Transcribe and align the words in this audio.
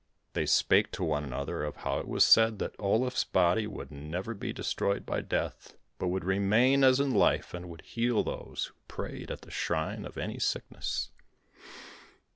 They 0.33 0.47
spake 0.47 0.89
to 0.93 1.03
one 1.03 1.23
another 1.23 1.63
of 1.63 1.75
how 1.75 1.99
it 1.99 2.07
was 2.07 2.23
said 2.23 2.57
that 2.57 2.75
Olaf's 2.79 3.23
body 3.23 3.67
would 3.67 3.91
never 3.91 4.33
be 4.33 4.51
destroyed 4.51 5.05
by 5.05 5.21
death, 5.21 5.75
but 5.99 6.07
would 6.07 6.25
remain 6.25 6.83
as 6.83 6.99
in 6.99 7.13
life 7.13 7.53
and 7.53 7.69
would 7.69 7.81
heal 7.83 8.23
those 8.23 8.65
who 8.73 8.75
prayed 8.87 9.29
at 9.29 9.41
the 9.41 9.51
shrine 9.51 10.03
of 10.05 10.17
any 10.17 10.39
sickness. 10.39 11.11